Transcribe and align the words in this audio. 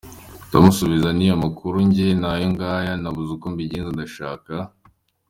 Ndamusubiza 0.47 1.07
nti: 1.17 1.27
amakuru 1.37 1.75
yanjye 1.81 2.05
ni 2.19 2.27
aya 2.31 2.47
ngaya, 2.53 2.93
nabuze 3.01 3.29
uko 3.33 3.45
mbigenza, 3.53 3.89
ndashaka. 3.95 4.53